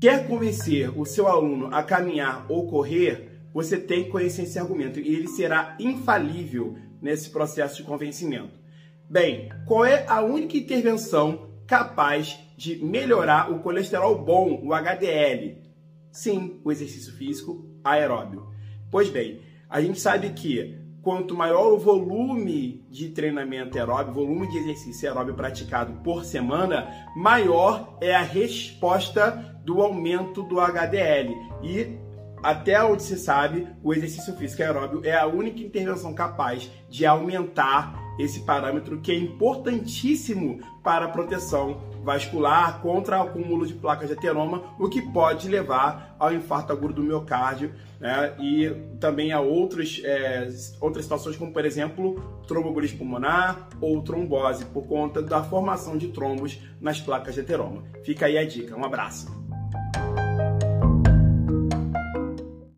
[0.00, 5.00] Quer convencer o seu aluno a caminhar ou correr, você tem que conhecer esse argumento
[5.00, 8.60] e ele será infalível nesse processo de convencimento.
[9.10, 15.58] Bem, qual é a única intervenção capaz de melhorar o colesterol bom, o HDL?
[16.12, 18.46] Sim, o exercício físico aeróbio.
[18.92, 20.78] Pois bem, a gente sabe que
[21.08, 26.86] quanto maior o volume de treinamento aeróbio, volume de exercício aeróbio praticado por semana,
[27.16, 31.34] maior é a resposta do aumento do HDL.
[31.62, 31.98] E
[32.42, 37.98] até onde se sabe, o exercício físico aeróbio é a única intervenção capaz de aumentar
[38.18, 44.14] esse parâmetro que é importantíssimo para a proteção vascular contra o acúmulo de placas de
[44.14, 48.34] ateroma, o que pode levar ao infarto agudo do miocárdio né?
[48.40, 50.48] e também a outros, é,
[50.80, 56.58] outras situações, como por exemplo tromboembolismo pulmonar ou trombose, por conta da formação de trombos
[56.80, 57.84] nas placas de ateroma.
[58.04, 58.76] Fica aí a dica.
[58.76, 59.37] Um abraço.